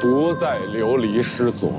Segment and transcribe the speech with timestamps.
[0.00, 1.70] 不再流离失所，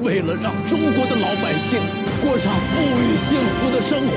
[0.00, 1.80] 为了让中国的老百姓
[2.22, 4.14] 过上富裕幸福的生活，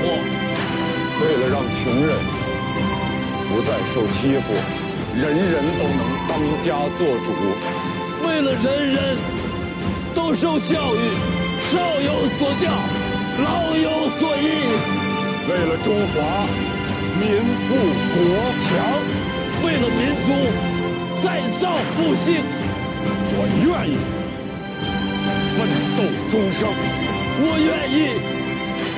[1.18, 2.14] 为了让穷人
[3.50, 4.54] 不再受欺负，
[5.18, 7.34] 人人都能当家做主，
[8.24, 9.18] 为了人人
[10.14, 11.02] 都受教育，
[11.66, 12.70] 少有所教，
[13.42, 14.70] 老有所依，
[15.48, 16.46] 为了中华
[17.18, 17.74] 民富
[18.14, 18.16] 国
[18.62, 18.70] 强。
[19.64, 20.32] 为了民族
[21.22, 22.42] 再造复兴，
[23.34, 23.96] 我愿意
[25.56, 26.68] 奋斗终生。
[27.44, 27.96] 我愿意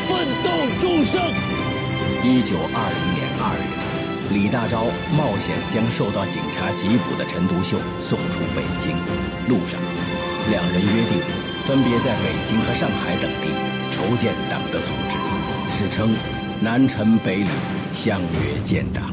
[0.07, 0.49] 奋斗
[0.81, 1.15] 终生。
[2.23, 3.65] 一九二零年二月，
[4.35, 8.97] 李大钊冒险将受到警察缉捕的陈独秀送出北京。
[9.49, 9.79] 路上，
[10.51, 11.21] 两人约定
[11.65, 13.49] 分别在北京和上海等地
[13.93, 15.17] 筹建党的组织，
[15.71, 16.15] 史称
[16.61, 17.49] “南陈北李
[17.93, 19.05] 相约建党”。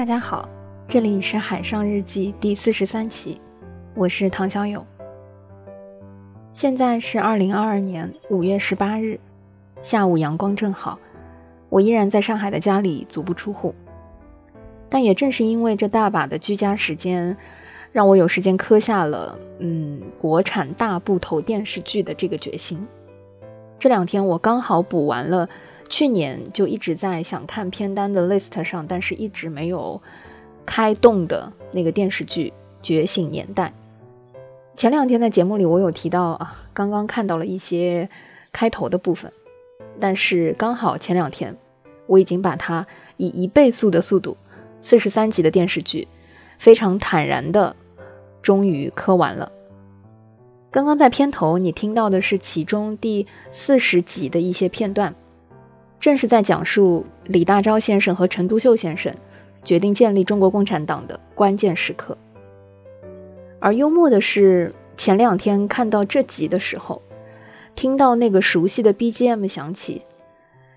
[0.00, 0.48] 大家好，
[0.88, 3.38] 这里是《海上日记》第四十三期，
[3.94, 4.82] 我是唐小友。
[6.54, 9.20] 现在是二零二二年五月十八日
[9.82, 10.98] 下午，阳光正好，
[11.68, 13.74] 我依然在上海的家里足不出户。
[14.88, 17.36] 但也正是因为这大把的居家时间，
[17.92, 22.88] 让我有时间磕下了嗯国产大部头电视剧的这个决心。
[23.78, 25.46] 这两天我刚好补完了。
[25.90, 30.00] 去年就一直在想看片单的 list 上，但是一直没有
[30.64, 32.52] 开动的那个电视剧
[32.86, 33.74] 《觉醒年代》。
[34.76, 38.08] 前两天在节目里我有提到啊，刚刚看到了一些
[38.52, 39.30] 开头的部分，
[39.98, 41.54] 但是刚好前两天
[42.06, 44.36] 我已经把它以一倍速的速度，
[44.80, 46.06] 四十三集的电视剧，
[46.56, 47.74] 非常坦然的
[48.40, 49.50] 终于磕完了。
[50.70, 55.12] 刚刚在片头你听到的是其中第四十集的一些片段。
[56.00, 59.14] 正是在讲述李大钊先生和陈独秀先生
[59.62, 62.16] 决定建立中国共产党的关键时刻。
[63.58, 67.02] 而幽默的是，前两天看到这集的时候，
[67.76, 70.00] 听到那个熟悉的 BGM 响起，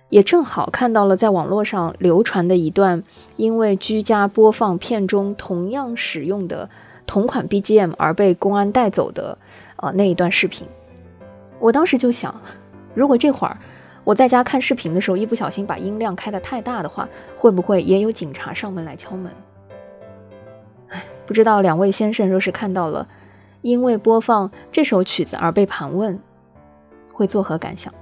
[0.09, 3.01] 也正好看到了在网络上流传的一段
[3.37, 6.69] 因为居家播放片中同样使用的
[7.07, 9.37] 同款 BGM 而被公安带走的
[9.77, 10.67] 啊那一段视频。
[11.61, 12.41] 我当时就想，
[12.93, 13.57] 如果这会儿。
[14.03, 19.31] 我在家看视频的时候，一不小心把音量开得太大的话，会不会也有警察上门来敲门？
[20.89, 23.07] 哎，不知道两位先生若是看到了
[23.61, 26.19] 因为播放这首曲子而被盘问，
[27.13, 27.93] 会作何感想？《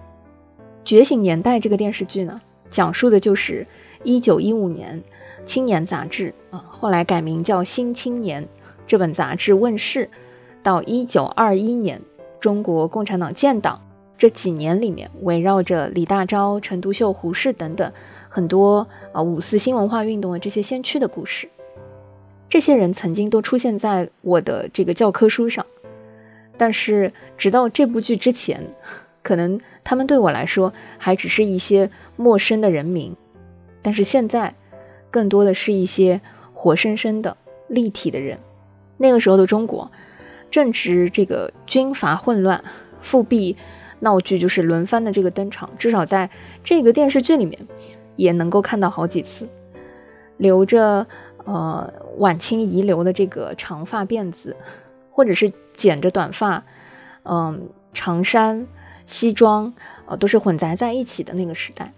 [0.84, 2.41] 觉醒年代》这个电视剧呢，
[2.72, 3.68] 讲述的就是
[4.03, 5.00] 1915年
[5.45, 8.44] 《青年》杂志啊，后来改名叫《新青年》
[8.88, 10.09] 这本杂志问世，
[10.63, 12.01] 到1921年
[12.39, 13.79] 中国共产党建党。
[14.21, 17.91] 这几年里面，围绕着李大钊、陈独秀、胡适等等
[18.29, 21.49] 很多啊五四新文化运动的这些先驱的故事，
[22.47, 25.65] 这些人曾经都出现在我的这个教科书上，
[26.55, 28.63] 但是直到这部剧之前，
[29.23, 33.15] 可能他们对我来说还只是一些陌生的人名，
[33.81, 34.53] 但是现在
[35.09, 36.21] 更多的是一些
[36.53, 37.35] 活生生的
[37.69, 38.38] 立体的人。
[38.97, 39.91] 那个时候的中国
[40.51, 42.63] 正值这个军阀混乱、
[43.01, 43.57] 复辟。
[44.01, 46.29] 闹剧就是轮番的这个登场，至少在
[46.63, 47.57] 这个电视剧里面
[48.16, 49.47] 也能够看到好几次，
[50.38, 51.07] 留着
[51.45, 54.56] 呃晚清遗留的这个长发辫子，
[55.12, 56.63] 或者是剪着短发，
[57.23, 58.67] 嗯长衫
[59.06, 59.73] 西装
[60.06, 61.94] 啊都是混杂在一起的那个时代，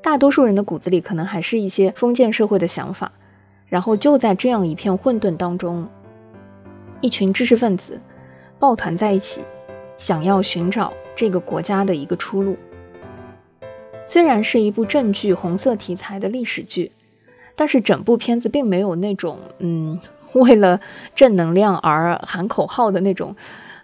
[0.00, 3.12] 大多数人的骨子里可能还是一些封建社会的想法，
[3.66, 5.86] 然后就在这样一片混沌当中，
[7.02, 8.00] 一群知识分子
[8.58, 9.42] 抱团在一起，
[9.98, 10.92] 想要寻找。
[11.14, 12.56] 这个国家的一个出路，
[14.04, 16.92] 虽然是一部正剧红色题材的历史剧，
[17.54, 20.00] 但是整部片子并没有那种嗯，
[20.32, 20.80] 为了
[21.14, 23.36] 正能量而喊口号的那种，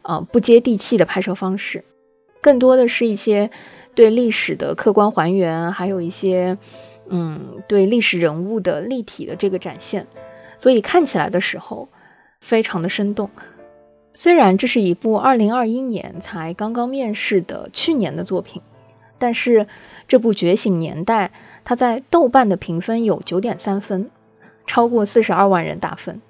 [0.02, 1.84] 呃，不接地气的拍摄方式，
[2.40, 3.50] 更多的是一些
[3.94, 6.56] 对历史的客观还原，还有一些
[7.08, 10.06] 嗯，对历史人物的立体的这个展现，
[10.56, 11.88] 所以看起来的时候
[12.40, 13.30] 非常的生动。
[14.20, 18.60] 虽然这是一部二零二一年才刚刚面世的去年的作品，
[19.16, 19.68] 但是
[20.08, 21.26] 这部《觉醒年代》
[21.64, 24.10] 它在豆瓣的评分有九点三分，
[24.66, 26.20] 超过四十二万人打分。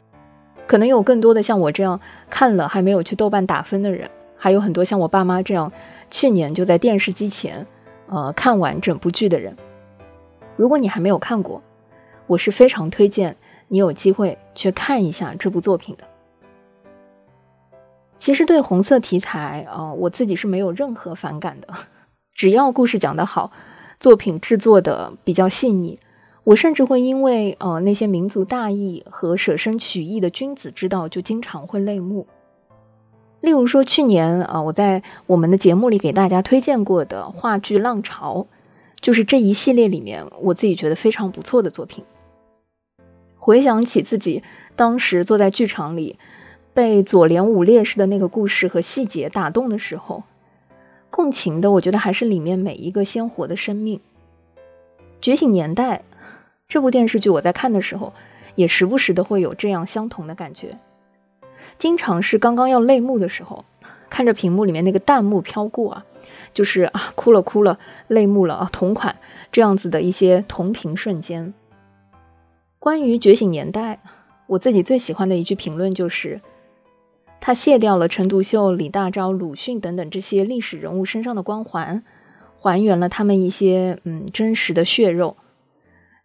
[0.67, 1.99] 可能有更多的像我这样
[2.29, 5.73] 看了还没有去豆瓣打分的人，还有很多像我爸妈这样
[6.11, 7.67] 去年就在电视机前
[8.08, 9.56] 呃看完整部剧的人。
[10.56, 11.62] 如果你还没有看过，
[12.26, 13.35] 我是非常推荐
[13.69, 16.05] 你有机会去看一下这部作品的。
[18.19, 21.69] 其实对红色题材啊，我自己是没有任何反感的，
[22.32, 23.53] 只要故事讲得好，
[24.00, 25.99] 作品制作的比较细腻，
[26.44, 32.26] 我甚至会因为呃那些民族大义和舍身取义的君子之道，就经常会泪目。
[33.41, 38.49] 例如说，去年啊，我在我们的节目里给大家推荐过的话剧《浪潮》，
[39.00, 42.05] 就是这一系列里面我自己觉得非常不错的作品。
[43.37, 44.43] 回想起自己
[44.75, 46.19] 当时坐在剧场里，
[46.79, 50.23] 被左联武烈士的那个故事和细节打动的时候，
[51.11, 53.99] 共情的，我觉得还是里面每一个鲜活的生命。
[55.21, 55.97] 《觉醒年代》
[56.69, 58.13] 这部电视剧，我在看的时候，
[58.55, 60.79] 也时不时的会有这样相同的感觉。
[61.79, 63.65] 经常是刚刚要泪目的时候，
[64.09, 66.07] 看着屏幕里面那个弹幕飘过啊，
[66.55, 69.17] 就是啊哭了哭了，泪目了啊，同款
[69.51, 71.53] 这样子的一些同频瞬间。
[72.79, 73.95] 关于《觉醒年代》，
[74.47, 76.41] 我自己最喜欢的一句评论就是，
[77.40, 82.02] 他卸掉了陈独秀、李大钊、鲁迅等等这些历史人物身上的光环，
[82.58, 85.37] 还原了他们一些嗯真实的血肉，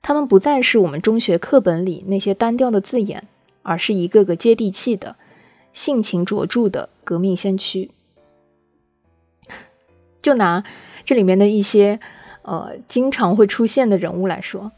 [0.01, 3.27] 他们不再是我们中学课本里那些单调的字眼，
[3.61, 5.15] 而是一个个接地气的。
[5.71, 7.89] 性情卓著的革命先驱，
[10.21, 10.63] 就拿
[11.03, 11.99] 这里面的一些
[12.43, 14.71] 呃经常会出现的人物来说，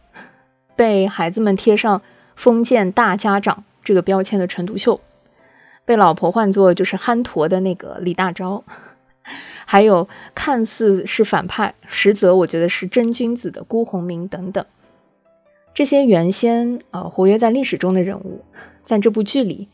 [0.73, 2.01] 被孩子们贴上
[2.37, 5.01] “封建大家长”这个标签的陈独秀，
[5.85, 8.61] 被老婆唤作就是憨驼的那个李大钊，
[9.65, 14.65] 还有看似是反派，实则我觉得是真君子的辜鸿铭等等，
[15.73, 18.43] 这些原先呃活跃在历史中的人物，
[18.85, 19.67] 在这部剧里。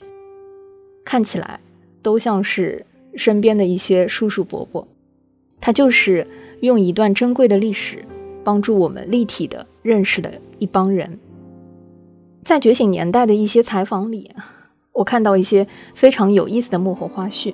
[1.03, 1.59] 看起来
[2.03, 2.85] 都像是
[3.15, 4.87] 身边的一些叔叔伯伯，
[5.59, 6.27] 他就是
[6.61, 8.05] 用一段珍贵的历史
[8.43, 11.19] 帮助我们立体的认识的一帮人。
[12.45, 14.31] 在《觉醒年代》的一些采访里，
[14.93, 17.53] 我看到一些非常有意思的幕后花絮。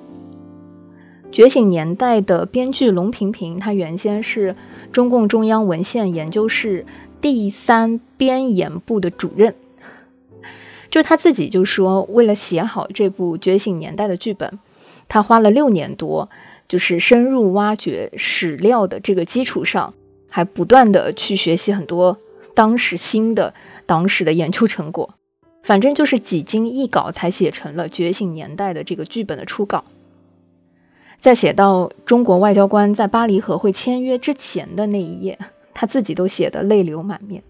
[1.30, 4.56] 觉醒年代》的编剧龙平平，他原先是
[4.90, 6.86] 中共中央文献研究室
[7.20, 9.54] 第三编研部的主任。
[10.90, 14.58] 就他自己就说，为了写好这部《觉醒年代》的剧本，
[15.06, 16.30] 他花了六年多，
[16.66, 19.92] 就是深入挖掘史料的这个基础上，
[20.30, 22.16] 还不断的去学习很多
[22.54, 23.52] 当时新的
[23.84, 25.14] 党史的研究成果。
[25.62, 29.84] 反正就是几经易稿才写成了《觉醒年代》的这个剧本的初稿。
[31.20, 35.38] 在写到中国外交官在巴黎和会签约之前的那一页，
[35.74, 37.42] 他自己都写得泪流满面。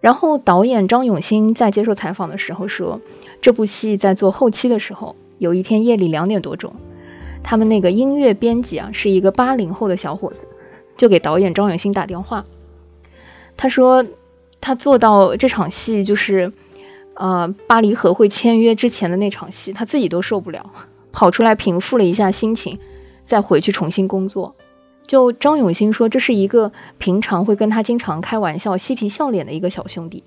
[0.00, 3.00] 然后导演张永新在接受采访的时候说，
[3.40, 6.72] 这部戏在做后期的时候，有一天夜里两点多钟，
[7.42, 10.40] 他们那个音乐编辑啊是一个八零后的小伙子，
[10.96, 12.44] 就给导演张永新打电话。
[13.56, 14.04] 他说
[14.60, 16.52] 他做到这场戏就是，
[17.14, 20.70] 呃，巴黎和会签约之前的那场戏，他自己都受不了，
[21.12, 22.78] 跑出来平复了一下心情，
[23.24, 24.54] 再回去重新工作。
[25.06, 30.24] 就张永新说，这是一个平常会跟他经常开玩笑、嬉皮笑脸的一个小兄弟。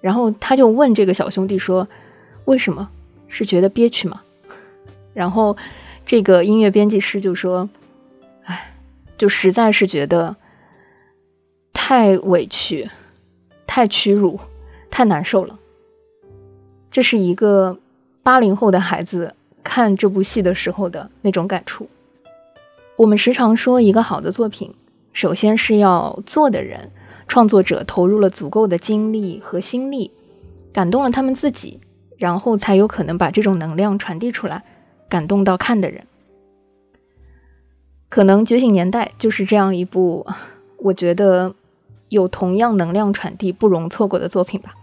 [0.00, 1.86] 然后他就问这个小兄弟说
[2.46, 2.88] ：“为什么？
[3.26, 4.22] 是觉得憋屈吗？”
[5.12, 5.54] 然后
[6.06, 7.68] 这个音乐编辑师就说
[8.46, 8.72] ：“哎，
[9.18, 10.34] 就实在是觉得
[11.74, 12.88] 太委屈、
[13.78, 14.40] 太屈辱、
[14.90, 15.56] 太难受了。”
[16.90, 17.78] 这是一个
[18.24, 21.88] 八零后的孩子看这部戏的时候的那种感触。
[22.96, 24.74] 我们时常说，一个好的作品，
[25.12, 26.90] 首先是要做的人、
[27.28, 30.10] 创作者投入了足够的精力和心力，
[30.72, 31.78] 感动了他们自己，
[32.16, 34.64] 然后才有可能把这种能量传递出来，
[35.08, 36.04] 感动到看的人。
[38.08, 40.26] 可能《觉醒年代》就是这样一部，
[40.78, 41.54] 我觉得
[42.08, 44.74] 有同样能量传递、不容错过的作品吧。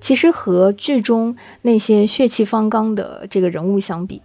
[0.00, 4.22] 其实和剧中那些血气方刚的这个人物相比，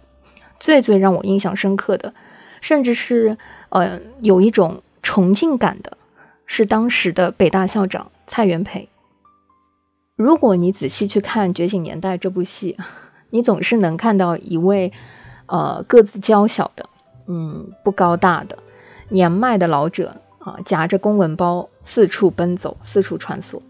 [0.58, 2.14] 最最让我印象深刻的。
[2.62, 3.36] 甚至是，
[3.68, 5.98] 呃，有一种崇敬感的，
[6.46, 8.88] 是当时的北大校长蔡元培。
[10.16, 12.76] 如果你仔细去看《觉醒年代》这部戏，
[13.30, 14.90] 你总是能看到一位，
[15.44, 16.88] 呃，个子娇小的，
[17.26, 18.56] 嗯，不高大的，
[19.10, 20.16] 年迈的老者
[20.46, 23.60] 啊，夹着公文包四处奔走，四处穿梭。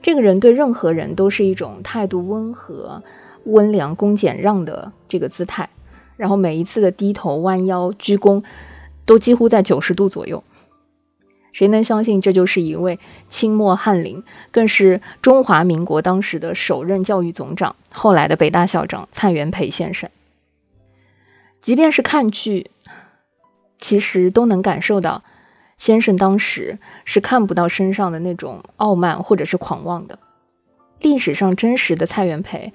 [0.00, 3.02] 这个人对任何人都是一种态度温和、
[3.46, 5.68] 温良恭俭让的这个姿态。
[6.16, 8.44] 然后每一次的低头弯腰鞠躬，
[9.04, 10.44] 都几乎在九十度左右。
[11.52, 20.08] 谁能相信这就是一位清末翰林，更是中华民国当时的首任教育总长，后来的北大校长蔡元培先生？
[21.60, 22.70] 即便是看剧，
[23.80, 25.24] 其实都能感受到，
[25.78, 30.18] 先生当时是看不到身上的那种傲慢或者是狂妄的。
[31.00, 32.72] 历史上真实的蔡元培，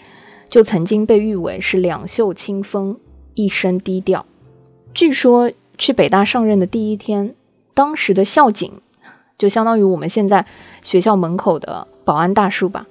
[0.50, 2.98] 就曾经被誉为是两袖清风。
[3.36, 4.28] 一身低调。
[4.94, 7.34] 据说去北大上任的第一天，
[7.74, 8.72] 当时的校警
[9.40, 10.46] 就相当于我们现在
[10.84, 12.86] 学校门口的保安大叔吧。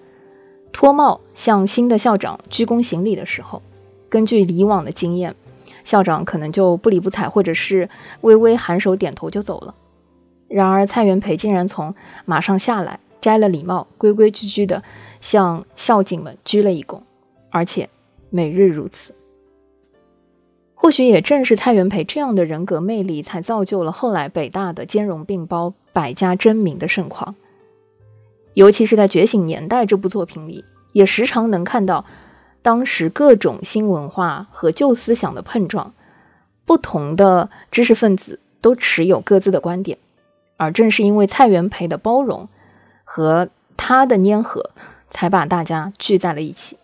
[0.72, 3.62] 脱帽向新的校长鞠躬行礼的时候，
[4.08, 5.36] 根据以往的经验，
[5.84, 7.88] 校长可能就不理不睬，或者是
[8.22, 9.72] 微微颔首点头就走了。
[10.52, 11.94] 然而蔡元培竟然从
[12.26, 14.82] 马上下来，摘了礼帽，规规矩矩地
[15.20, 17.00] 向校警们鞠了一躬，
[17.50, 17.88] 而且
[18.28, 19.14] 每日如此。
[20.74, 27.34] 或许也正是蔡元培这样的人格魅力，才造就了后来北大的兼容并包、百家争鸣的盛况。
[28.54, 32.04] 尤其是在《觉醒年代》这部作品里，也时常能看到
[32.60, 35.94] 当时各种新文化和旧思想的碰撞，
[36.66, 39.96] 不同的知识分子都持有各自的观点，
[40.62, 42.48] 而正是因为蔡元培的包容
[43.02, 44.70] 和他的粘合，
[45.10, 46.78] 才把大家聚在了一起。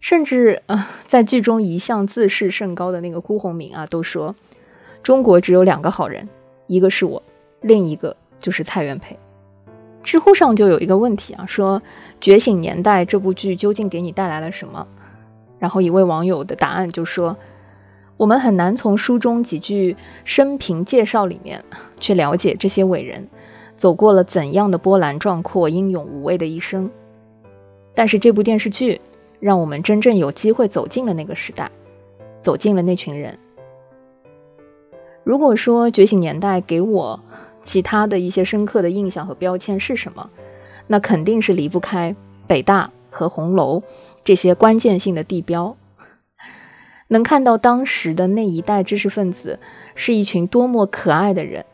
[0.00, 4.34] 甚至呃，在剧中一向自视甚高的那个辜鸿铭啊，都说
[5.00, 6.28] 中国只有两个好人，
[6.66, 7.22] 一个是我，
[7.60, 9.16] 另一个就是蔡元培。
[10.02, 11.80] 知乎上就有一个问题啊，说
[12.20, 14.88] 《觉醒年代》这部剧究竟给你带来了什么？
[15.60, 17.36] 然后一位网友的答案就说
[18.22, 21.60] ：“我们很难从书中几句生平介绍里面
[21.98, 23.28] 去了解这些伟人
[23.76, 26.88] 走过了怎样的波澜壮阔、英勇无畏的一生。
[27.96, 29.00] 但是这部电视剧
[29.40, 31.68] 让我们真正有机会走进了那个时代，
[32.40, 33.36] 走进了那群人。
[35.24, 37.18] 如果说《觉醒年代》给我……
[37.64, 40.30] 其他的一些深刻的印象和标签是什么？
[40.86, 42.14] 那肯定是离不开
[42.46, 43.82] 北大和红楼
[44.22, 45.76] 这些关键性的地标。
[47.12, 49.58] 能看到当时的那一代知识分子
[49.94, 51.64] 是一群多么可爱的人，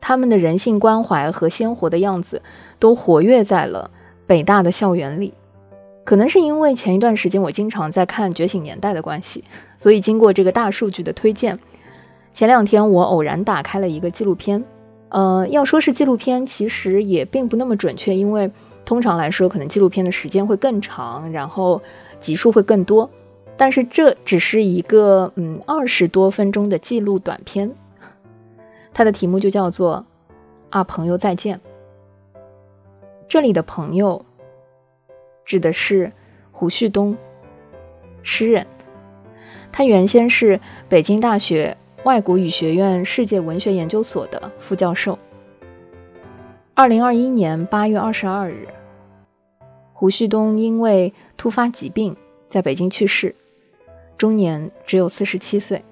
[0.00, 2.42] 他们的人性关怀和鲜活的样子
[2.78, 3.90] 都活跃在了
[4.26, 5.34] 北大的校园里。
[6.02, 9.44] 可能是因为前一段时间我经常在看《觉醒年代》的关系，
[9.78, 11.58] 所以经过这个大数据的推荐，
[12.32, 14.64] 前两天我偶然打开了一个纪录片。
[15.10, 18.50] 呃，要说是纪录片，其实也并不那么准确，因为
[18.84, 21.80] 通常来说，可能纪录片的时间会更长，然后
[22.20, 23.08] 集数会更多。
[23.60, 27.70] 但是这只是一个嗯二十多分钟的记录短片，
[28.94, 30.06] 它的题目就叫做
[30.70, 31.58] 《啊朋友再见》。
[33.28, 34.24] 这里的朋友
[35.44, 36.10] 指的是
[36.50, 37.14] 胡旭东，
[38.22, 38.66] 诗人，
[39.70, 41.76] 他原先是北京大学。
[42.04, 45.18] 外国语学院世界文学研究所的副教授。
[46.72, 48.68] 二零二一年八月二十二日，
[49.92, 52.16] 胡旭东因为突发疾病
[52.48, 53.34] 在北京去世，
[54.20, 55.82] 终年只有四十七岁。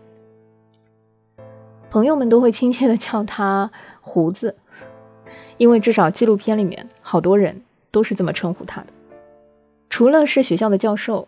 [1.89, 3.71] 朋友们都会亲切的叫他
[4.03, 4.55] “胡子”，
[5.57, 8.89] 因为至少纪录片里面好多人都是这么称呼他的。
[9.89, 11.27] 除了是学校的教授，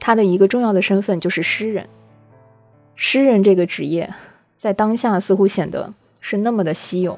[0.00, 1.88] 他的一个重要的身份就是诗人。
[2.96, 4.12] 诗人这个职业，
[4.58, 7.16] 在当下似乎显得是那么的稀有。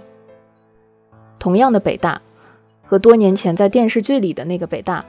[1.38, 2.20] 同样的北大，
[2.82, 5.06] 和多年前在电视剧里的那个北大，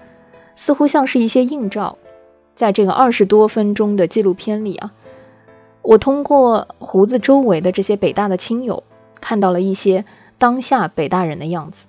[0.56, 1.98] 似乎像是一些映照。
[2.58, 4.92] 在这个二十多分钟的纪录片里啊，
[5.82, 8.84] 我通过胡子周围的这些北大的亲友，
[9.22, 10.04] 看到了一些
[10.38, 11.86] 当下北大人的样子。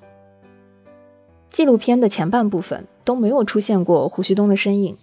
[1.51, 4.97] 纪录片的前半部分都没有出现过胡旭东的身影，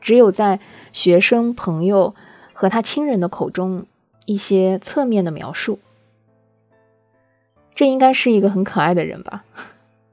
[0.00, 0.58] 只有在
[0.92, 2.14] 学生朋友。
[2.58, 3.84] 和他亲人的口中
[4.24, 5.78] 一些侧面的描述，
[7.74, 9.44] 这应该是一个很可爱的人吧，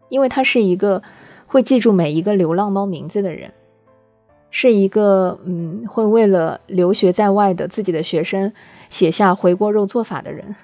[0.10, 1.02] 因为他是一个
[1.48, 3.54] 会记住每一个流浪猫名字的人，
[4.56, 8.54] 是一个嗯会为了留学在外的自己的学生
[8.88, 10.56] 写下回锅肉做法的人，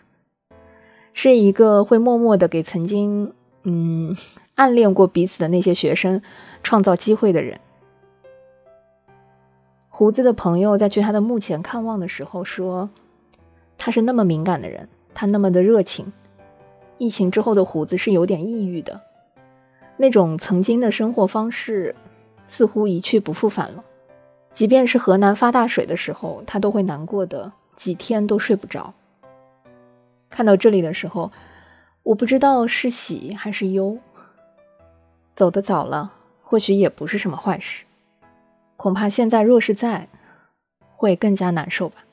[1.12, 4.16] 是一个会默默的给曾经嗯
[4.54, 6.22] 暗恋过彼此的那些学生
[6.62, 7.60] 创造机会的人。
[9.90, 12.92] 胡子的朋友在去他的墓前看望的时候说
[13.76, 16.14] ：“他是那么敏感的人，他那么的热情。
[17.00, 19.02] 疫情之后的胡子是有点抑郁的，
[19.98, 21.96] 那种曾经的生活方式
[22.50, 23.86] 似乎一去不复返了。
[24.54, 28.94] 即便是河南发大水的时候，他都会难过的几天都睡不着。
[30.30, 31.32] 看到这里的时候，
[32.04, 33.98] 我不知道是喜还是忧。
[35.36, 37.86] 走得早了，或许也不是什么坏事。”
[38.76, 40.08] 恐怕现在若是在，
[40.92, 42.06] 会更加难受吧。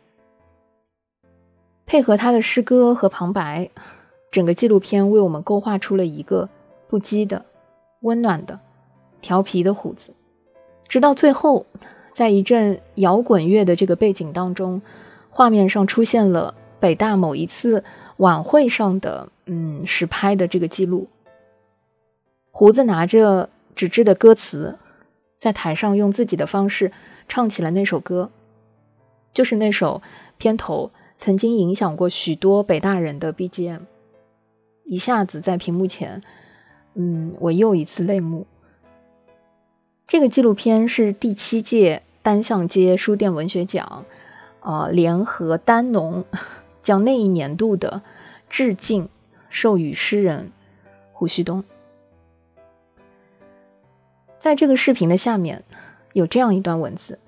[1.87, 3.71] 配合他的诗歌和旁白，
[4.33, 6.49] 整个纪录片为我们勾画出了一个
[6.89, 7.45] 不羁的、
[8.01, 8.59] 温暖的、
[9.21, 10.13] 调皮的虎子。
[10.89, 11.67] 直到最后，
[12.15, 14.83] 在一阵摇滚乐的这个背景当中，
[15.31, 17.85] 画面上出现了北大某一次
[18.19, 21.09] 晚会上的嗯实拍的这个记录。
[22.51, 24.79] 胡子拿着纸质的歌词。
[25.39, 26.91] 在台上用自己的方式
[27.29, 28.31] 唱起了那首歌，
[29.35, 30.01] 就是那首
[30.39, 33.83] 片头曾经影响过许多北大人的 BGM。
[34.85, 36.23] 一下子在屏幕前，
[36.95, 38.47] 嗯，我又一次泪目。
[40.07, 44.05] 这个纪录片是第七届单向街书店文学奖，
[44.61, 46.25] 呃，联合丹农
[46.81, 48.03] 将那一年度的
[48.49, 49.09] 致敬
[49.51, 50.53] 授予诗人
[51.13, 51.65] 胡旭东。
[54.39, 55.65] 在这个视频的下面
[56.13, 57.19] 有这样一段文字：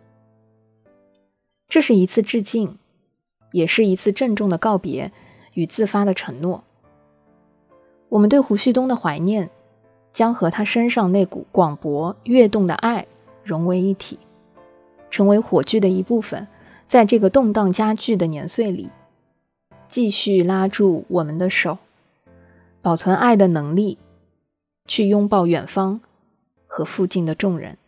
[1.66, 2.78] 这是一次致敬，
[3.50, 5.10] 也是一次郑重的告别
[5.54, 6.62] 与自发的承诺。
[8.08, 9.50] 我们对胡旭东的怀念。
[10.18, 13.06] 将和他身上那股广博跃动的爱
[13.44, 14.18] 融为一体，
[15.10, 16.48] 成为火炬的一部分。
[16.88, 18.88] 在这个动荡加剧的年岁里，
[19.88, 21.78] 继续拉住我们的手，
[22.82, 23.96] 保存爱的能力，
[24.88, 26.00] 去拥抱远方
[26.66, 27.78] 和附近的众人。